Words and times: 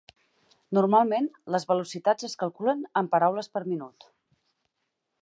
Normalment, 0.77 1.27
les 1.57 1.69
velocitats 1.73 2.29
es 2.31 2.37
calculen 2.45 2.83
en 3.03 3.13
paraules 3.15 3.55
per 3.59 3.67
minut. 3.71 4.13